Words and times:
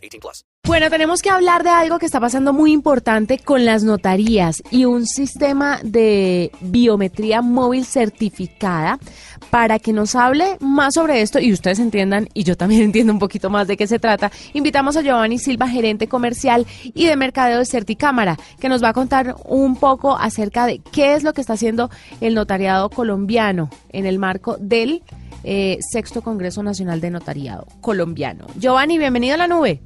18 0.00 0.20
plus. 0.20 0.44
Bueno, 0.66 0.88
tenemos 0.88 1.20
que 1.20 1.30
hablar 1.30 1.64
de 1.64 1.70
algo 1.70 1.98
que 1.98 2.06
está 2.06 2.20
pasando 2.20 2.52
muy 2.52 2.70
importante 2.72 3.38
con 3.38 3.64
las 3.64 3.82
notarías 3.82 4.62
y 4.70 4.84
un 4.84 5.06
sistema 5.06 5.80
de 5.82 6.52
biometría 6.60 7.42
móvil 7.42 7.84
certificada 7.84 8.98
para 9.50 9.78
que 9.78 9.92
nos 9.92 10.14
hable 10.14 10.58
más 10.60 10.94
sobre 10.94 11.22
esto 11.22 11.40
y 11.40 11.52
ustedes 11.52 11.80
entiendan 11.80 12.28
y 12.34 12.44
yo 12.44 12.56
también 12.56 12.82
entiendo 12.82 13.12
un 13.12 13.18
poquito 13.18 13.50
más 13.50 13.66
de 13.66 13.76
qué 13.76 13.86
se 13.86 13.98
trata. 13.98 14.30
Invitamos 14.52 14.96
a 14.96 15.02
Giovanni 15.02 15.38
Silva, 15.38 15.66
gerente 15.66 16.08
comercial 16.08 16.66
y 16.84 17.06
de 17.06 17.16
mercadeo 17.16 17.58
de 17.58 17.64
Certicámara, 17.64 18.36
que 18.60 18.68
nos 18.68 18.82
va 18.82 18.90
a 18.90 18.94
contar 18.94 19.34
un 19.46 19.76
poco 19.76 20.16
acerca 20.16 20.66
de 20.66 20.78
qué 20.78 21.14
es 21.14 21.24
lo 21.24 21.32
que 21.32 21.40
está 21.40 21.54
haciendo 21.54 21.90
el 22.20 22.34
notariado 22.34 22.90
colombiano 22.90 23.70
en 23.88 24.06
el 24.06 24.18
marco 24.18 24.56
del 24.60 25.02
eh, 25.44 25.78
sexto 25.80 26.22
Congreso 26.22 26.62
Nacional 26.62 27.00
de 27.00 27.10
Notariado 27.10 27.66
colombiano. 27.80 28.46
Giovanni, 28.56 28.98
bienvenido 28.98 29.34
a 29.34 29.38
la 29.38 29.48
nube. 29.48 29.80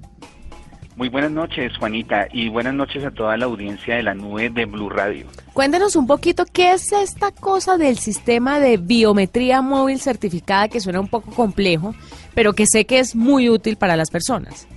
Muy 0.96 1.08
buenas 1.08 1.32
noches, 1.32 1.76
Juanita, 1.76 2.28
y 2.32 2.48
buenas 2.48 2.72
noches 2.72 3.04
a 3.04 3.10
toda 3.10 3.36
la 3.36 3.46
audiencia 3.46 3.96
de 3.96 4.04
la 4.04 4.14
nube 4.14 4.48
de 4.50 4.64
Blue 4.64 4.88
Radio. 4.88 5.26
Cuéntenos 5.52 5.96
un 5.96 6.06
poquito 6.06 6.44
qué 6.52 6.70
es 6.72 6.92
esta 6.92 7.32
cosa 7.32 7.76
del 7.76 7.98
sistema 7.98 8.60
de 8.60 8.76
biometría 8.76 9.60
móvil 9.60 9.98
certificada 9.98 10.68
que 10.68 10.78
suena 10.78 11.00
un 11.00 11.08
poco 11.08 11.32
complejo, 11.32 11.96
pero 12.34 12.52
que 12.52 12.66
sé 12.66 12.86
que 12.86 13.00
es 13.00 13.16
muy 13.16 13.48
útil 13.48 13.76
para 13.76 13.96
las 13.96 14.10
personas. 14.10 14.68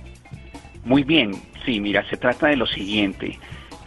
Muy 0.84 1.04
bien, 1.04 1.30
sí, 1.64 1.78
mira, 1.78 2.04
se 2.10 2.16
trata 2.16 2.48
de 2.48 2.56
lo 2.56 2.66
siguiente. 2.66 3.38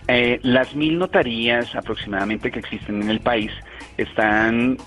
Eh, 0.08 0.39
las 0.42 0.73
mil 0.73 1.00
notarías 1.00 1.76
aproximadamente 1.76 2.50
que 2.50 2.59
existen 2.59 3.02
en 3.02 3.09
el 3.09 3.20
país 3.20 3.52
están 3.98 4.78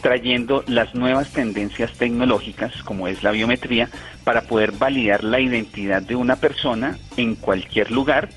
trayendo 0.00 0.64
las 0.66 0.94
nuevas 0.94 1.32
tendencias 1.32 1.92
tecnológicas, 1.92 2.82
como 2.82 3.08
es 3.08 3.22
la 3.22 3.30
biometría, 3.30 3.88
para 4.24 4.42
poder 4.42 4.72
validar 4.72 5.24
la 5.24 5.40
identidad 5.40 6.02
de 6.02 6.16
una 6.16 6.36
persona 6.36 6.98
en 7.16 7.34
cualquier 7.34 7.90
lugar 7.90 8.28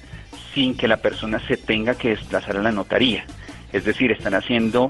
sin 0.53 0.76
que 0.76 0.88
la 0.88 0.98
persona 0.98 1.40
se 1.48 1.58
tenga 1.58 1.95
que 1.95 2.09
desplazar 2.09 2.58
a 2.58 2.62
la 2.62 2.72
notaría. 2.72 3.26
Es 3.72 3.86
decir, 3.86 4.12
están 4.12 4.34
haciendo, 4.34 4.90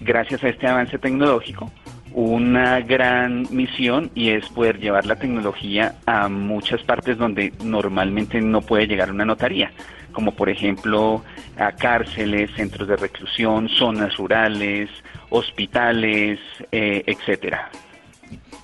gracias 0.00 0.42
a 0.42 0.48
este 0.48 0.66
avance 0.66 0.98
tecnológico, 0.98 1.70
una 2.12 2.80
gran 2.80 3.46
misión 3.50 4.10
y 4.14 4.30
es 4.30 4.48
poder 4.48 4.80
llevar 4.80 5.06
la 5.06 5.16
tecnología 5.16 5.94
a 6.06 6.28
muchas 6.28 6.82
partes 6.82 7.16
donde 7.16 7.52
normalmente 7.64 8.40
no 8.40 8.62
puede 8.62 8.86
llegar 8.86 9.10
una 9.10 9.24
notaría, 9.24 9.70
como 10.12 10.32
por 10.32 10.48
ejemplo 10.48 11.22
a 11.56 11.72
cárceles, 11.72 12.50
centros 12.56 12.88
de 12.88 12.96
reclusión, 12.96 13.68
zonas 13.68 14.16
rurales, 14.16 14.90
hospitales, 15.30 16.38
eh, 16.70 17.02
etcétera. 17.06 17.70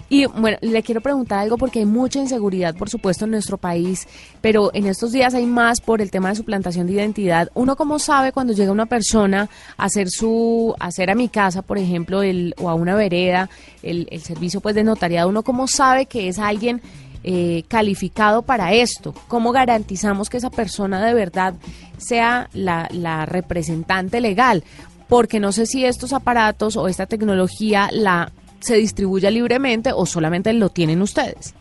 Y 0.09 0.27
bueno, 0.27 0.57
le 0.61 0.83
quiero 0.83 1.01
preguntar 1.01 1.41
algo 1.41 1.59
porque 1.59 1.81
hay 1.81 1.85
mucha 1.85 2.21
inseguridad, 2.21 2.77
por 2.77 2.89
supuesto, 2.89 3.25
en 3.25 3.33
nuestro 3.33 3.59
país, 3.59 4.07
pero 4.41 4.71
en 4.73 4.87
estos 4.87 5.11
días 5.11 5.35
hay 5.35 5.47
más 5.47 5.81
por 5.81 6.01
el 6.01 6.13
tema 6.13 6.29
de 6.29 6.37
suplantación 6.37 6.87
de 6.87 6.93
identidad. 6.93 7.49
¿Uno 7.55 7.75
cómo 7.75 7.99
sabe 7.99 8.31
cuando 8.31 8.53
llega 8.53 8.71
una 8.71 8.87
persona 8.87 9.49
a 9.77 9.85
hacer 9.85 10.09
su, 10.09 10.75
a 10.79 10.87
hacer 10.87 11.11
a 11.11 11.17
mi 11.17 11.29
casa, 11.29 11.63
por 11.63 11.77
ejemplo, 11.77 12.23
el, 12.23 12.55
o 12.59 12.71
a 12.71 12.75
una 12.75 12.95
vereda, 12.95 13.51
el, 13.83 14.07
el 14.13 14.21
servicio 14.21 14.61
pues 14.61 14.77
de 14.77 14.85
notariado, 14.85 15.29
uno 15.29 15.43
cómo 15.43 15.67
sabe 15.67 16.07
que 16.07 16.29
es 16.29 16.39
alguien 16.39 16.81
eh, 17.25 17.65
calificado 17.67 18.43
para 18.43 18.73
esto? 18.73 19.13
¿Cómo 19.27 19.51
garantizamos 19.51 20.31
que 20.31 20.37
esa 20.37 20.51
persona 20.51 21.05
de 21.05 21.15
verdad 21.15 21.55
sea 21.97 22.49
la, 22.53 22.89
la 22.93 23.27
representante 23.27 24.21
legal? 24.21 24.63
Porque 25.09 25.41
no 25.41 25.53
sé 25.53 25.67
si 25.67 25.85
estos 25.85 26.13
aparatos 26.13 26.77
o 26.77 26.89
esta 26.89 27.07
tecnología 27.07 27.89
la 27.93 28.33
se 28.61 28.77
distribuya 28.77 29.31
libremente 29.31 29.91
o 29.95 30.07
solamente 30.07 30.53
lo 30.53 30.71
tienen 30.71 31.03
ustedes? 31.03 31.55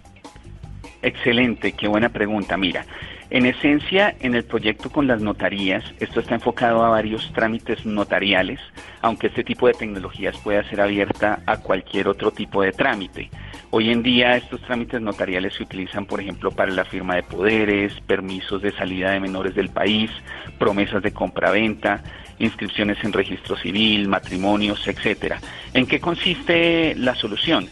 Excelente, 1.01 1.73
qué 1.73 1.87
buena 1.87 2.09
pregunta. 2.09 2.57
Mira, 2.57 2.85
en 3.29 3.45
esencia, 3.45 4.15
en 4.19 4.33
el 4.33 4.43
proyecto 4.43 4.89
con 4.89 5.07
las 5.07 5.21
notarías, 5.21 5.83
esto 5.99 6.19
está 6.19 6.35
enfocado 6.35 6.83
a 6.83 6.89
varios 6.89 7.31
trámites 7.33 7.85
notariales, 7.85 8.59
aunque 9.01 9.27
este 9.27 9.43
tipo 9.43 9.67
de 9.67 9.73
tecnologías 9.73 10.37
pueda 10.37 10.67
ser 10.69 10.81
abierta 10.81 11.41
a 11.45 11.57
cualquier 11.57 12.07
otro 12.07 12.31
tipo 12.31 12.61
de 12.61 12.71
trámite. 12.71 13.29
Hoy 13.71 13.91
en 13.91 14.03
día 14.03 14.37
estos 14.37 14.61
trámites 14.61 15.01
notariales 15.01 15.55
se 15.55 15.63
utilizan, 15.63 16.05
por 16.05 16.21
ejemplo, 16.21 16.51
para 16.51 16.71
la 16.71 16.85
firma 16.85 17.15
de 17.15 17.23
poderes, 17.23 17.99
permisos 18.07 18.61
de 18.61 18.71
salida 18.71 19.11
de 19.11 19.19
menores 19.19 19.53
del 19.53 19.69
país, 19.69 20.09
promesas 20.57 21.03
de 21.03 21.11
compraventa, 21.11 22.03
inscripciones 22.39 22.97
en 23.03 23.13
registro 23.13 23.57
civil, 23.57 24.07
matrimonios, 24.07 24.87
etcétera. 24.87 25.39
¿En 25.73 25.85
qué 25.85 25.99
consiste 25.99 26.95
la 26.95 27.15
solución? 27.15 27.69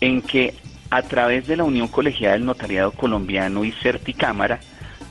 En 0.00 0.22
que 0.22 0.54
a 0.90 1.02
través 1.02 1.46
de 1.46 1.56
la 1.56 1.64
Unión 1.64 1.88
Colegiada 1.88 2.34
del 2.34 2.46
Notariado 2.46 2.92
Colombiano 2.92 3.64
y 3.64 3.72
Certicámara, 3.72 4.60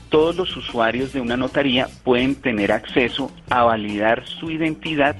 todos 0.08 0.36
los 0.36 0.56
usuarios 0.56 1.12
de 1.12 1.20
una 1.20 1.36
notaría 1.36 1.88
pueden 2.02 2.34
tener 2.34 2.72
acceso 2.72 3.30
a 3.50 3.64
validar 3.64 4.26
su 4.26 4.50
identidad 4.50 5.16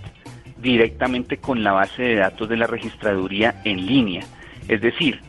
directamente 0.57 1.37
con 1.37 1.63
la 1.63 1.73
base 1.73 2.03
de 2.03 2.17
datos 2.17 2.49
de 2.49 2.57
la 2.57 2.67
registraduría 2.67 3.61
en 3.65 3.87
línea. 3.87 4.25
Es 4.67 4.81
decir, 4.81 5.21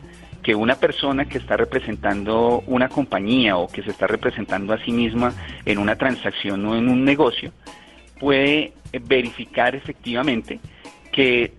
que 0.42 0.54
una 0.54 0.76
persona 0.76 1.26
que 1.26 1.38
está 1.38 1.56
representando 1.56 2.62
una 2.66 2.88
compañía 2.88 3.56
o 3.56 3.68
que 3.68 3.82
se 3.82 3.90
está 3.90 4.06
representando 4.06 4.72
a 4.72 4.82
sí 4.82 4.90
misma 4.90 5.34
en 5.66 5.78
una 5.78 5.96
transacción 5.96 6.64
o 6.66 6.76
en 6.76 6.88
un 6.88 7.04
negocio, 7.04 7.52
puede 8.20 8.74
verificar 8.92 9.74
efectivamente 9.74 10.60
que 11.10 11.54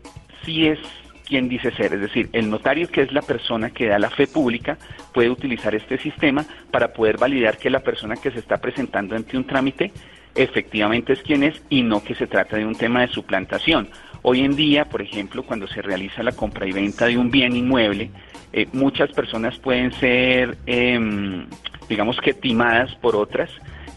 sí 0.46 0.68
es 0.68 0.80
quien 1.26 1.48
dice 1.48 1.72
ser, 1.72 1.94
es 1.94 2.02
decir, 2.02 2.30
el 2.34 2.50
notario 2.50 2.90
que 2.90 3.02
es 3.02 3.14
la 3.14 3.22
persona 3.22 3.70
que 3.70 3.88
da 3.88 3.98
la 4.00 4.10
fe 4.10 4.28
pública 4.28 4.78
puede 5.14 5.30
utilizar 5.30 5.74
este 5.74 5.98
sistema 5.98 6.46
para 6.72 6.92
poder 6.94 7.18
validar 7.18 7.58
que 7.58 7.70
la 7.70 7.80
persona 7.80 8.18
que 8.18 8.32
se 8.32 8.40
está 8.40 8.58
presentando 8.58 9.16
ante 9.16 9.38
un 9.38 9.46
trámite 9.46 9.92
efectivamente 10.36 11.14
es 11.14 11.22
quien 11.22 11.44
es 11.44 11.62
y 11.70 11.84
no 11.84 12.04
que 12.04 12.16
se 12.16 12.28
trata 12.28 12.58
de 12.58 12.66
un 12.66 12.76
tema 12.76 13.02
de 13.02 13.08
suplantación. 13.08 13.90
Hoy 14.24 14.42
en 14.42 14.56
día, 14.56 14.86
por 14.86 15.02
ejemplo, 15.02 15.44
cuando 15.44 15.68
se 15.68 15.82
realiza 15.82 16.22
la 16.22 16.34
compra 16.34 16.68
y 16.68 16.72
venta 16.72 17.06
de 17.06 17.18
un 17.18 17.32
bien 17.32 17.56
inmueble, 17.56 18.12
eh, 18.54 18.68
muchas 18.74 19.12
personas 19.12 19.58
pueden 19.58 19.94
ser, 19.94 20.58
em, 20.66 21.48
digamos 21.88 22.18
que, 22.18 22.34
timadas 22.34 22.94
por 22.96 23.16
otras 23.16 23.50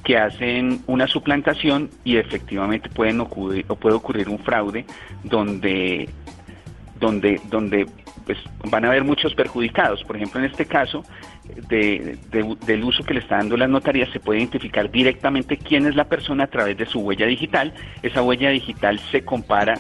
que 0.04 0.18
hacen 0.18 0.82
una 0.86 1.06
suplantación 1.06 1.90
y 2.04 2.16
efectivamente 2.16 2.88
pueden 2.90 3.20
ocurrir 3.20 3.64
o 3.68 3.76
puede 3.76 3.96
ocurrir 3.96 4.28
un 4.28 4.38
fraude 4.38 4.84
donde 5.24 6.08
donde 7.00 7.40
donde 7.50 7.86
pues 8.26 8.38
van 8.70 8.84
a 8.84 8.88
haber 8.88 9.04
muchos 9.04 9.34
perjudicados. 9.34 10.02
Por 10.04 10.16
ejemplo, 10.16 10.40
en 10.40 10.46
este 10.46 10.64
caso 10.64 11.04
del 11.68 12.84
uso 12.84 13.04
que 13.04 13.14
le 13.14 13.20
está 13.20 13.36
dando 13.36 13.56
las 13.56 13.68
notarías 13.68 14.08
se 14.10 14.20
puede 14.20 14.40
identificar 14.40 14.90
directamente 14.90 15.58
quién 15.58 15.86
es 15.86 15.94
la 15.94 16.04
persona 16.04 16.44
a 16.44 16.46
través 16.46 16.76
de 16.76 16.86
su 16.86 17.00
huella 17.00 17.26
digital. 17.26 17.74
Esa 18.02 18.22
huella 18.22 18.50
digital 18.50 18.98
se 19.10 19.24
compara 19.24 19.78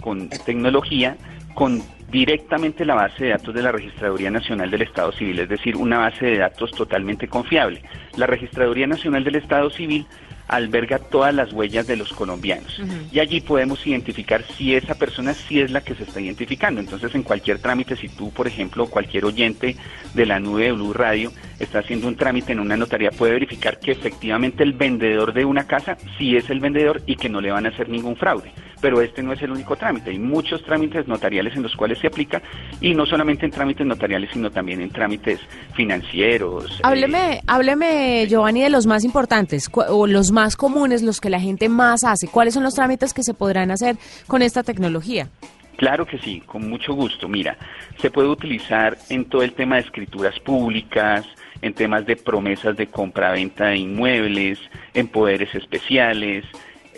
con 0.00 0.28
tecnología 0.28 1.16
con 1.54 1.82
directamente 2.10 2.84
la 2.84 2.94
base 2.94 3.24
de 3.24 3.30
datos 3.30 3.54
de 3.54 3.62
la 3.62 3.72
Registraduría 3.72 4.30
Nacional 4.30 4.70
del 4.70 4.82
Estado 4.82 5.12
Civil, 5.12 5.40
es 5.40 5.48
decir, 5.48 5.76
una 5.76 5.98
base 5.98 6.26
de 6.26 6.38
datos 6.38 6.70
totalmente 6.70 7.28
confiable. 7.28 7.82
La 8.16 8.26
Registraduría 8.26 8.86
Nacional 8.86 9.24
del 9.24 9.36
Estado 9.36 9.70
Civil 9.70 10.06
alberga 10.48 10.98
todas 10.98 11.34
las 11.34 11.52
huellas 11.52 11.86
de 11.86 11.96
los 11.96 12.12
colombianos. 12.12 12.80
Y 13.12 13.20
allí 13.20 13.40
podemos 13.40 13.86
identificar 13.86 14.42
si 14.42 14.74
esa 14.74 14.94
persona 14.94 15.34
sí 15.34 15.60
es 15.60 15.70
la 15.70 15.82
que 15.82 15.94
se 15.94 16.04
está 16.04 16.20
identificando. 16.20 16.80
Entonces, 16.80 17.14
en 17.14 17.22
cualquier 17.22 17.58
trámite, 17.58 17.96
si 17.96 18.08
tú, 18.08 18.32
por 18.32 18.46
ejemplo, 18.46 18.86
cualquier 18.86 19.26
oyente 19.26 19.76
de 20.14 20.26
la 20.26 20.40
nube 20.40 20.64
de 20.64 20.72
Blue 20.72 20.94
Radio 20.94 21.32
está 21.60 21.80
haciendo 21.80 22.08
un 22.08 22.16
trámite 22.16 22.52
en 22.52 22.60
una 22.60 22.76
notaría, 22.76 23.10
puede 23.10 23.32
verificar 23.32 23.78
que 23.78 23.92
efectivamente 23.92 24.62
el 24.62 24.72
vendedor 24.72 25.34
de 25.34 25.44
una 25.44 25.66
casa 25.66 25.98
sí 26.16 26.36
es 26.36 26.48
el 26.48 26.60
vendedor 26.60 27.02
y 27.06 27.16
que 27.16 27.28
no 27.28 27.40
le 27.40 27.50
van 27.50 27.66
a 27.66 27.68
hacer 27.68 27.88
ningún 27.88 28.16
fraude. 28.16 28.52
Pero 28.80 29.02
este 29.02 29.22
no 29.22 29.32
es 29.32 29.42
el 29.42 29.50
único 29.50 29.76
trámite. 29.76 30.10
Hay 30.10 30.18
muchos 30.18 30.62
trámites 30.64 31.06
notariales 31.06 31.54
en 31.56 31.62
los 31.62 31.76
cuales 31.76 31.98
se 31.98 32.06
aplica 32.06 32.40
y 32.80 32.94
no 32.94 33.04
solamente 33.04 33.44
en 33.44 33.50
trámites 33.50 33.86
notariales, 33.86 34.30
sino 34.32 34.50
también 34.50 34.80
en 34.80 34.90
trámites 34.90 35.40
financieros. 35.74 36.80
Hábleme, 36.82 37.34
eh, 37.34 37.40
hábleme 37.46 38.26
Giovanni, 38.28 38.62
de 38.62 38.70
los 38.70 38.86
más 38.86 39.04
importantes 39.04 39.68
o 39.74 40.06
los 40.06 40.32
más 40.32 40.38
más 40.38 40.54
comunes, 40.54 41.02
los 41.02 41.20
que 41.20 41.30
la 41.30 41.40
gente 41.40 41.68
más 41.68 42.04
hace? 42.04 42.28
¿Cuáles 42.28 42.54
son 42.54 42.62
los 42.62 42.76
trámites 42.76 43.12
que 43.12 43.24
se 43.24 43.34
podrán 43.34 43.72
hacer 43.72 43.96
con 44.28 44.40
esta 44.40 44.62
tecnología? 44.62 45.28
Claro 45.76 46.06
que 46.06 46.16
sí, 46.18 46.40
con 46.46 46.70
mucho 46.70 46.94
gusto. 46.94 47.26
Mira, 47.28 47.58
se 48.00 48.08
puede 48.08 48.28
utilizar 48.28 48.96
en 49.08 49.24
todo 49.24 49.42
el 49.42 49.52
tema 49.54 49.74
de 49.74 49.82
escrituras 49.82 50.38
públicas, 50.38 51.26
en 51.60 51.74
temas 51.74 52.06
de 52.06 52.14
promesas 52.14 52.76
de 52.76 52.86
compra-venta 52.86 53.66
de 53.66 53.78
inmuebles, 53.78 54.60
en 54.94 55.08
poderes 55.08 55.52
especiales, 55.56 56.44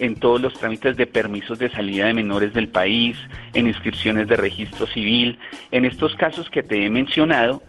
en 0.00 0.16
todos 0.16 0.40
los 0.40 0.54
trámites 0.54 0.96
de 0.96 1.06
permisos 1.06 1.58
de 1.58 1.70
salida 1.70 2.06
de 2.06 2.14
menores 2.14 2.52
del 2.54 2.68
país, 2.68 3.16
en 3.54 3.66
inscripciones 3.66 4.26
de 4.28 4.36
registro 4.36 4.86
civil. 4.86 5.38
En 5.70 5.84
estos 5.84 6.16
casos 6.16 6.48
que 6.50 6.62
te 6.62 6.84
he 6.84 6.90
mencionado, 6.90 7.62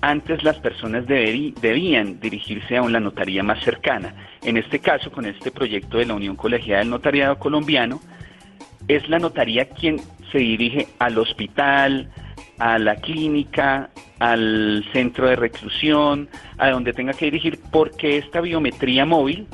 antes 0.00 0.42
las 0.42 0.58
personas 0.58 1.06
debían 1.06 2.18
dirigirse 2.18 2.76
a 2.76 2.82
una 2.82 2.98
notaría 2.98 3.42
más 3.42 3.62
cercana. 3.62 4.14
En 4.42 4.56
este 4.56 4.78
caso, 4.78 5.12
con 5.12 5.26
este 5.26 5.50
proyecto 5.50 5.98
de 5.98 6.06
la 6.06 6.14
Unión 6.14 6.36
Colegiada 6.36 6.80
del 6.80 6.90
Notariado 6.90 7.38
Colombiano, 7.38 8.00
es 8.88 9.08
la 9.08 9.18
notaría 9.18 9.68
quien 9.68 10.00
se 10.32 10.38
dirige 10.38 10.88
al 10.98 11.18
hospital, 11.18 12.08
a 12.58 12.78
la 12.78 12.96
clínica, 12.96 13.90
al 14.18 14.84
centro 14.92 15.28
de 15.28 15.36
reclusión, 15.36 16.28
a 16.56 16.70
donde 16.70 16.94
tenga 16.94 17.12
que 17.12 17.26
dirigir, 17.26 17.58
porque 17.70 18.16
esta 18.16 18.40
biometría 18.40 19.04
móvil 19.04 19.46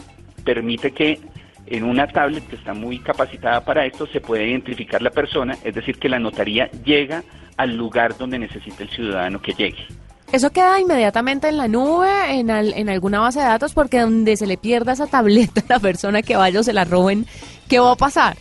permite 0.45 0.93
que 0.93 1.19
en 1.67 1.85
una 1.85 2.07
tablet 2.07 2.47
que 2.49 2.57
está 2.57 2.75
muy 2.75 2.99
capacitada 2.99 3.65
para 3.65 3.87
esto 3.87 4.07
se 4.07 4.21
puede 4.21 4.49
identificar 4.49 5.01
la 5.03 5.11
persona, 5.11 5.57
es 5.65 5.75
decir, 5.75 5.99
que 5.99 6.09
la 6.09 6.19
notaría 6.19 6.71
llega 6.85 7.23
al 7.57 7.77
lugar 7.77 8.17
donde 8.17 8.39
necesita 8.39 8.83
el 8.83 8.91
ciudadano 8.91 9.41
que 9.41 9.53
llegue. 9.53 9.87
Eso 10.33 10.51
queda 10.51 10.81
inmediatamente 10.81 11.49
en 11.49 11.59
la 11.59 11.69
nube, 11.69 12.09
en, 12.31 12.49
en 12.49 12.89
alguna 12.89 13.21
base 13.21 13.41
de 13.41 13.45
datos, 13.45 13.75
porque 13.75 14.01
donde 14.01 14.37
se 14.37 14.47
le 14.47 14.57
pierda 14.57 14.93
esa 14.93 15.07
tableta 15.07 15.61
a 15.61 15.65
la 15.75 15.79
persona 15.79 16.23
que 16.23 16.37
vaya 16.37 16.61
o 16.61 16.63
se 16.63 16.73
la 16.73 16.85
roben, 16.85 17.27
¿qué 17.69 17.79
va 17.79 17.93
a 17.93 17.97
pasar? 17.97 18.37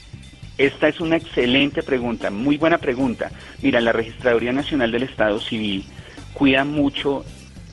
Esta 0.57 0.87
es 0.87 1.01
una 1.01 1.17
excelente 1.17 1.83
pregunta, 1.83 2.29
muy 2.29 2.57
buena 2.57 2.77
pregunta. 2.77 3.31
Mira, 3.61 3.81
la 3.81 3.91
Registraduría 3.91 4.53
Nacional 4.53 4.91
del 4.91 5.03
Estado 5.03 5.39
Civil 5.39 5.85
cuida 6.33 6.63
mucho 6.63 7.25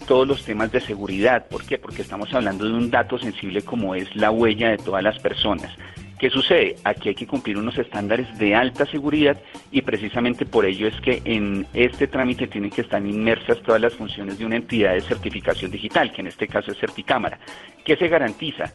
todos 0.08 0.26
los 0.26 0.42
temas 0.44 0.72
de 0.72 0.80
seguridad. 0.80 1.46
¿Por 1.48 1.64
qué? 1.64 1.78
Porque 1.78 2.02
estamos 2.02 2.32
hablando 2.32 2.64
de 2.64 2.72
un 2.72 2.90
dato 2.90 3.18
sensible 3.18 3.62
como 3.62 3.94
es 3.94 4.16
la 4.16 4.30
huella 4.30 4.70
de 4.70 4.78
todas 4.78 5.02
las 5.04 5.18
personas. 5.18 5.70
¿Qué 6.18 6.30
sucede? 6.30 6.76
Aquí 6.82 7.10
hay 7.10 7.14
que 7.14 7.26
cumplir 7.26 7.58
unos 7.58 7.78
estándares 7.78 8.26
de 8.38 8.54
alta 8.54 8.86
seguridad 8.86 9.38
y 9.70 9.82
precisamente 9.82 10.46
por 10.46 10.64
ello 10.64 10.88
es 10.88 11.00
que 11.00 11.22
en 11.24 11.66
este 11.74 12.08
trámite 12.08 12.48
tienen 12.48 12.70
que 12.70 12.80
estar 12.80 13.04
inmersas 13.04 13.62
todas 13.62 13.80
las 13.80 13.94
funciones 13.94 14.38
de 14.38 14.46
una 14.46 14.56
entidad 14.56 14.94
de 14.94 15.02
certificación 15.02 15.70
digital, 15.70 16.10
que 16.10 16.22
en 16.22 16.28
este 16.28 16.48
caso 16.48 16.72
es 16.72 16.78
Certicámara. 16.78 17.38
¿Qué 17.84 17.94
se 17.96 18.08
garantiza? 18.08 18.72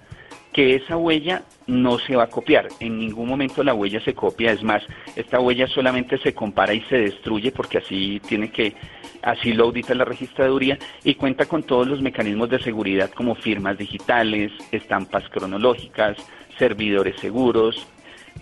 Que 0.53 0.75
esa 0.75 0.95
huella 0.95 1.43
no 1.67 1.97
se 1.97 2.15
va 2.15 2.23
a 2.23 2.29
copiar. 2.29 2.67
En 2.79 2.99
ningún 2.99 3.27
momento 3.27 3.63
la 3.63 3.73
huella 3.73 3.99
se 4.01 4.13
copia. 4.13 4.51
Es 4.51 4.63
más, 4.63 4.83
esta 5.15 5.39
huella 5.39 5.67
solamente 5.67 6.17
se 6.19 6.33
compara 6.33 6.73
y 6.73 6.81
se 6.81 6.97
destruye 6.97 7.51
porque 7.51 7.79
así 7.79 8.21
tiene 8.27 8.51
que, 8.51 8.75
así 9.21 9.53
lo 9.53 9.65
audita 9.65 9.95
la 9.95 10.05
registraduría 10.05 10.77
y 11.03 11.15
cuenta 11.15 11.45
con 11.45 11.63
todos 11.63 11.87
los 11.87 12.01
mecanismos 12.01 12.49
de 12.49 12.61
seguridad 12.61 13.09
como 13.11 13.35
firmas 13.35 13.77
digitales, 13.77 14.51
estampas 14.71 15.27
cronológicas, 15.29 16.17
servidores 16.57 17.19
seguros, 17.19 17.87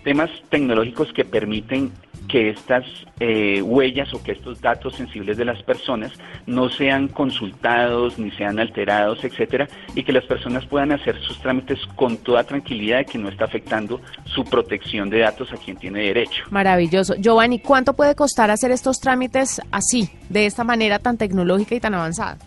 temas 0.02 0.30
tecnológicos 0.50 1.12
que 1.12 1.24
permiten 1.24 1.92
que 2.28 2.50
estas 2.50 2.84
eh, 3.20 3.60
huellas 3.62 4.12
o 4.14 4.22
que 4.22 4.32
estos 4.32 4.60
datos 4.60 4.94
sensibles 4.94 5.36
de 5.36 5.44
las 5.44 5.62
personas 5.62 6.12
no 6.46 6.70
sean 6.70 7.08
consultados 7.08 8.18
ni 8.18 8.30
sean 8.32 8.58
alterados, 8.58 9.24
etcétera, 9.24 9.68
y 9.94 10.02
que 10.02 10.12
las 10.12 10.24
personas 10.24 10.64
puedan 10.66 10.92
hacer 10.92 11.20
sus 11.22 11.38
trámites 11.40 11.78
con 11.96 12.16
toda 12.18 12.44
tranquilidad 12.44 12.98
de 12.98 13.04
que 13.04 13.18
no 13.18 13.28
está 13.28 13.44
afectando 13.44 14.00
su 14.24 14.44
protección 14.44 15.10
de 15.10 15.20
datos 15.20 15.52
a 15.52 15.56
quien 15.56 15.76
tiene 15.76 16.00
derecho. 16.00 16.44
Maravilloso. 16.50 17.14
Giovanni, 17.16 17.60
¿cuánto 17.60 17.94
puede 17.94 18.14
costar 18.14 18.50
hacer 18.50 18.70
estos 18.70 18.98
trámites 19.00 19.60
así, 19.70 20.08
de 20.28 20.46
esta 20.46 20.64
manera 20.64 20.98
tan 20.98 21.18
tecnológica 21.18 21.74
y 21.74 21.80
tan 21.80 21.94
avanzada? 21.94 22.38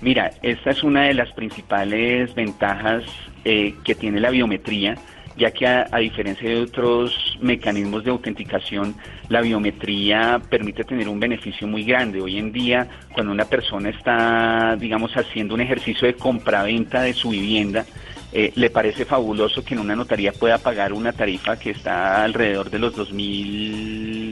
Mira, 0.00 0.32
esta 0.42 0.70
es 0.70 0.82
una 0.82 1.04
de 1.04 1.14
las 1.14 1.32
principales 1.32 2.34
ventajas 2.34 3.04
eh, 3.44 3.74
que 3.84 3.94
tiene 3.94 4.20
la 4.20 4.30
biometría 4.30 4.96
ya 5.36 5.50
que 5.50 5.66
a, 5.66 5.98
diferencia 5.98 6.48
de 6.48 6.60
otros 6.60 7.38
mecanismos 7.40 8.04
de 8.04 8.10
autenticación, 8.10 8.94
la 9.28 9.40
biometría 9.40 10.40
permite 10.48 10.84
tener 10.84 11.08
un 11.08 11.18
beneficio 11.18 11.66
muy 11.66 11.84
grande. 11.84 12.20
Hoy 12.20 12.38
en 12.38 12.52
día, 12.52 12.88
cuando 13.12 13.32
una 13.32 13.44
persona 13.44 13.90
está, 13.90 14.76
digamos, 14.76 15.16
haciendo 15.16 15.54
un 15.54 15.60
ejercicio 15.60 16.06
de 16.06 16.14
compraventa 16.14 17.02
de 17.02 17.14
su 17.14 17.30
vivienda, 17.30 17.84
eh, 18.32 18.52
le 18.56 18.70
parece 18.70 19.04
fabuloso 19.04 19.64
que 19.64 19.74
en 19.74 19.80
una 19.80 19.94
notaría 19.94 20.32
pueda 20.32 20.58
pagar 20.58 20.92
una 20.92 21.12
tarifa 21.12 21.56
que 21.58 21.70
está 21.70 22.24
alrededor 22.24 22.68
de 22.70 22.78
los 22.80 22.96
2.000 22.96 24.23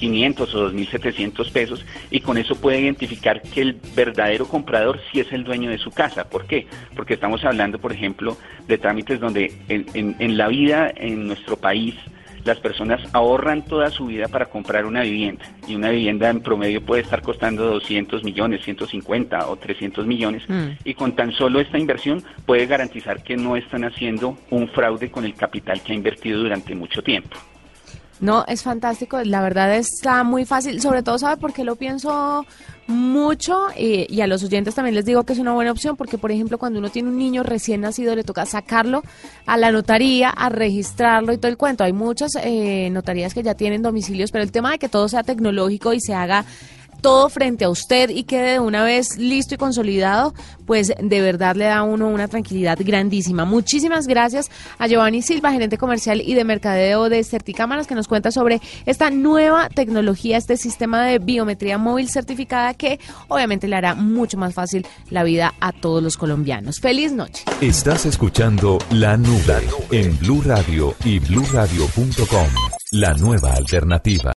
500 0.00 0.54
o 0.54 0.70
2.700 0.72 1.52
pesos 1.52 1.84
y 2.10 2.20
con 2.20 2.38
eso 2.38 2.56
puede 2.56 2.80
identificar 2.80 3.42
que 3.42 3.60
el 3.60 3.76
verdadero 3.94 4.48
comprador 4.48 4.98
sí 5.12 5.20
es 5.20 5.30
el 5.32 5.44
dueño 5.44 5.70
de 5.70 5.76
su 5.76 5.90
casa. 5.90 6.28
¿Por 6.28 6.46
qué? 6.46 6.66
Porque 6.96 7.14
estamos 7.14 7.44
hablando, 7.44 7.78
por 7.78 7.92
ejemplo, 7.92 8.38
de 8.66 8.78
trámites 8.78 9.20
donde 9.20 9.52
en, 9.68 10.16
en 10.18 10.36
la 10.38 10.48
vida 10.48 10.90
en 10.96 11.26
nuestro 11.26 11.56
país 11.56 11.94
las 12.44 12.58
personas 12.58 13.00
ahorran 13.12 13.62
toda 13.66 13.90
su 13.90 14.06
vida 14.06 14.26
para 14.28 14.46
comprar 14.46 14.86
una 14.86 15.02
vivienda 15.02 15.44
y 15.68 15.74
una 15.74 15.90
vivienda 15.90 16.30
en 16.30 16.40
promedio 16.40 16.80
puede 16.80 17.02
estar 17.02 17.20
costando 17.20 17.66
200 17.66 18.24
millones, 18.24 18.64
150 18.64 19.48
o 19.48 19.56
300 19.56 20.06
millones 20.06 20.48
mm. 20.48 20.68
y 20.84 20.94
con 20.94 21.14
tan 21.14 21.32
solo 21.32 21.60
esta 21.60 21.78
inversión 21.78 22.22
puede 22.46 22.64
garantizar 22.64 23.22
que 23.22 23.36
no 23.36 23.56
están 23.56 23.84
haciendo 23.84 24.38
un 24.48 24.68
fraude 24.68 25.10
con 25.10 25.26
el 25.26 25.34
capital 25.34 25.82
que 25.82 25.92
ha 25.92 25.96
invertido 25.96 26.40
durante 26.40 26.74
mucho 26.74 27.02
tiempo. 27.02 27.36
No, 28.20 28.44
es 28.46 28.62
fantástico, 28.62 29.18
la 29.24 29.40
verdad 29.40 29.74
está 29.74 30.24
muy 30.24 30.44
fácil, 30.44 30.80
sobre 30.82 31.02
todo 31.02 31.18
sabe 31.18 31.38
por 31.38 31.54
qué 31.54 31.64
lo 31.64 31.76
pienso 31.76 32.44
mucho 32.86 33.68
y, 33.78 34.20
a 34.20 34.26
los 34.26 34.42
oyentes 34.42 34.74
también 34.74 34.94
les 34.94 35.06
digo 35.06 35.24
que 35.24 35.32
es 35.32 35.38
una 35.38 35.54
buena 35.54 35.70
opción 35.70 35.96
porque 35.96 36.18
por 36.18 36.30
ejemplo 36.30 36.58
cuando 36.58 36.80
uno 36.80 36.90
tiene 36.90 37.08
un 37.08 37.16
niño 37.16 37.42
recién 37.42 37.80
nacido 37.80 38.14
le 38.14 38.24
toca 38.24 38.44
sacarlo 38.44 39.02
a 39.46 39.56
la 39.56 39.72
notaría, 39.72 40.28
a 40.28 40.48
registrarlo 40.50 41.32
y 41.32 41.38
todo 41.38 41.50
el 41.50 41.56
cuento. 41.56 41.84
Hay 41.84 41.92
muchas 41.92 42.32
eh, 42.42 42.90
notarías 42.90 43.32
que 43.32 43.42
ya 43.42 43.54
tienen 43.54 43.80
domicilios, 43.80 44.30
pero 44.30 44.44
el 44.44 44.52
tema 44.52 44.72
de 44.72 44.78
que 44.78 44.88
todo 44.88 45.08
sea 45.08 45.22
tecnológico 45.22 45.94
y 45.94 46.00
se 46.00 46.12
haga 46.12 46.44
todo 47.00 47.28
frente 47.28 47.64
a 47.64 47.68
usted 47.68 48.10
y 48.10 48.24
quede 48.24 48.52
de 48.52 48.60
una 48.60 48.84
vez 48.84 49.18
listo 49.18 49.54
y 49.54 49.58
consolidado, 49.58 50.34
pues 50.66 50.92
de 50.98 51.20
verdad 51.20 51.56
le 51.56 51.64
da 51.64 51.78
a 51.78 51.82
uno 51.82 52.08
una 52.08 52.28
tranquilidad 52.28 52.78
grandísima. 52.80 53.44
Muchísimas 53.44 54.06
gracias 54.06 54.50
a 54.78 54.86
Giovanni 54.86 55.22
Silva, 55.22 55.52
gerente 55.52 55.78
comercial 55.78 56.22
y 56.24 56.34
de 56.34 56.44
mercadeo 56.44 57.08
de 57.08 57.24
Certicámaras, 57.24 57.86
que 57.86 57.94
nos 57.94 58.08
cuenta 58.08 58.30
sobre 58.30 58.60
esta 58.86 59.10
nueva 59.10 59.68
tecnología, 59.68 60.36
este 60.36 60.56
sistema 60.56 61.04
de 61.04 61.18
biometría 61.18 61.78
móvil 61.78 62.08
certificada 62.08 62.74
que 62.74 63.00
obviamente 63.28 63.68
le 63.68 63.76
hará 63.76 63.94
mucho 63.94 64.38
más 64.38 64.54
fácil 64.54 64.86
la 65.10 65.24
vida 65.24 65.54
a 65.60 65.72
todos 65.72 66.02
los 66.02 66.16
colombianos. 66.16 66.80
Feliz 66.80 67.12
noche. 67.12 67.44
Estás 67.60 68.06
escuchando 68.06 68.78
La 68.90 69.16
Nube 69.16 69.40
en 69.90 70.16
Blue 70.18 70.42
Radio 70.44 70.94
y 71.04 71.18
bluradio.com, 71.18 72.48
la 72.92 73.14
nueva 73.14 73.54
alternativa. 73.54 74.28